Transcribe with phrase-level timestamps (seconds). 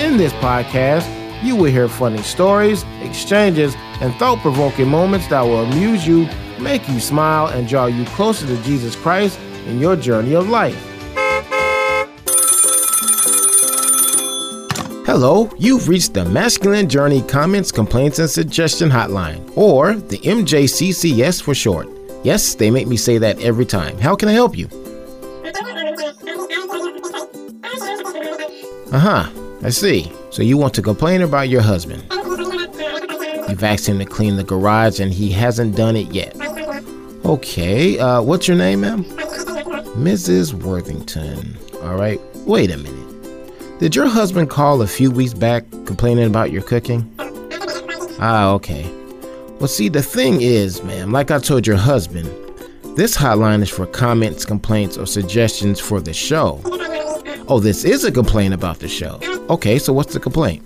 [0.00, 1.06] In this podcast,
[1.42, 6.26] you will hear funny stories, exchanges, and thought provoking moments that will amuse you,
[6.58, 10.74] make you smile, and draw you closer to Jesus Christ in your journey of life.
[15.04, 21.54] Hello, you've reached the Masculine Journey Comments, Complaints, and Suggestion Hotline, or the MJCCS for
[21.54, 21.88] short.
[22.24, 23.98] Yes, they make me say that every time.
[23.98, 24.66] How can I help you?
[28.92, 30.10] Uh huh, I see.
[30.30, 32.04] So you want to complain about your husband.
[33.48, 36.36] You've asked him to clean the garage and he hasn't done it yet.
[37.24, 39.04] Okay, uh, what's your name, ma'am?
[39.04, 40.54] Mrs.
[40.54, 41.58] Worthington.
[41.82, 43.78] All right, wait a minute.
[43.80, 47.12] Did your husband call a few weeks back complaining about your cooking?
[48.18, 48.84] Ah, okay.
[49.58, 52.28] Well, see, the thing is, ma'am, like I told your husband,
[52.96, 56.60] this hotline is for comments, complaints, or suggestions for the show.
[57.52, 59.18] Oh, this is a complaint about the show.
[59.50, 60.64] Okay, so what's the complaint?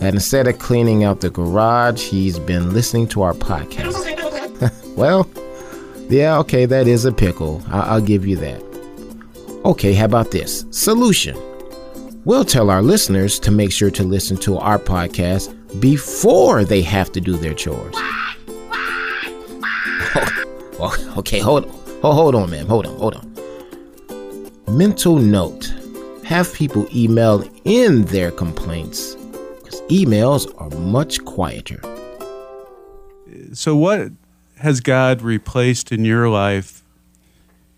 [0.00, 3.96] That instead of cleaning out the garage, he's been listening to our podcast.
[4.96, 5.26] well,
[6.10, 7.62] yeah, okay, that is a pickle.
[7.68, 8.62] I- I'll give you that.
[9.64, 10.66] Okay, how about this?
[10.70, 11.34] Solution.
[12.26, 17.10] We'll tell our listeners to make sure to listen to our podcast before they have
[17.12, 17.94] to do their chores.
[20.84, 21.66] Oh, okay, hold.
[22.02, 22.66] Oh, hold on, ma'am.
[22.66, 23.31] Hold on, hold on.
[24.72, 25.70] Mental note
[26.24, 31.78] have people email in their complaints because emails are much quieter.
[33.52, 34.12] So, what
[34.60, 36.82] has God replaced in your life?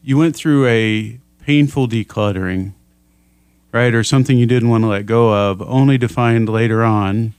[0.05, 2.75] You went through a painful decluttering,
[3.73, 3.93] right?
[3.93, 7.35] Or something you didn't want to let go of, only to find later on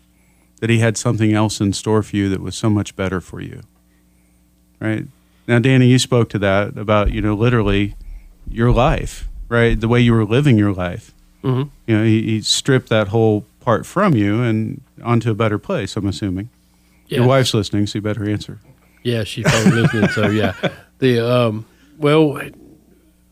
[0.59, 3.40] that He had something else in store for you that was so much better for
[3.40, 3.62] you,
[4.81, 5.06] right?
[5.47, 7.96] Now, Danny, you spoke to that about, you know, literally
[8.50, 9.79] your life, right?
[9.79, 11.13] The way you were living your life.
[11.44, 11.69] Mhm.
[11.85, 15.95] You know, he, he stripped that whole part from you and onto a better place,
[15.95, 16.50] I'm assuming.
[17.07, 18.59] Your wife's listening, so you better answer.
[19.03, 20.09] Yeah, she's probably listening.
[20.09, 20.53] So yeah,
[21.00, 21.66] the um,
[22.00, 22.41] well,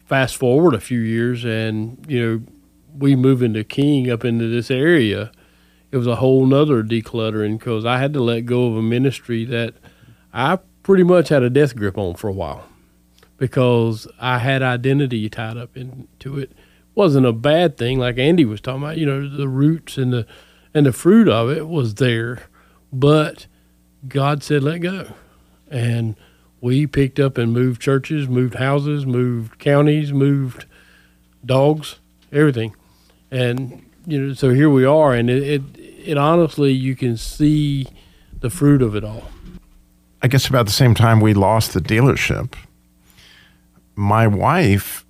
[0.06, 2.42] fast forward a few years, and you know,
[2.96, 5.32] we move into King up into this area.
[5.92, 9.46] It was a whole nother decluttering because I had to let go of a ministry
[9.46, 9.74] that
[10.34, 12.68] I pretty much had a death grip on for a while
[13.44, 16.54] because I had identity tied up into it.
[16.96, 18.98] wasn't a bad thing, like Andy was talking about.
[18.98, 20.26] You know, the roots and the
[20.74, 22.44] and the fruit of it was there,
[22.94, 23.48] but
[24.08, 25.08] God said let go,
[25.70, 26.16] and
[26.62, 30.66] we picked up and moved churches, moved houses, moved counties, moved
[31.46, 32.00] dogs,
[32.32, 32.74] everything,
[33.30, 37.88] and you know, so here we are, and it it, it honestly you can see
[38.40, 39.26] the fruit of it all.
[40.22, 42.54] I guess about the same time we lost the dealership,
[43.96, 45.06] my wife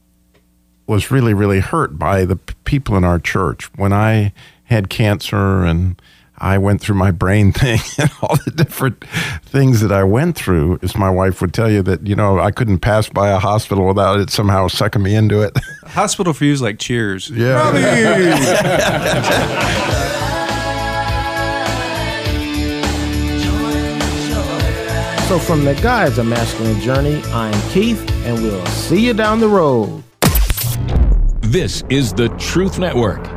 [0.88, 3.74] was really, really hurt by the p- people in our church.
[3.76, 4.34] When I
[4.66, 6.02] had cancer and
[6.40, 9.04] I went through my brain thing and all the different
[9.44, 12.52] things that I went through, as my wife would tell you, that, you know, I
[12.52, 15.58] couldn't pass by a hospital without it somehow sucking me into it.
[15.86, 17.30] Hospital for you is like cheers.
[17.30, 17.72] Yeah.
[25.34, 29.48] So, from the guys of Masculine Journey, I'm Keith, and we'll see you down the
[29.48, 30.04] road.
[31.42, 33.33] This is the Truth Network.